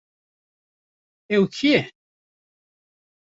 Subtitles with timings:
[1.35, 1.81] Ew kî ye?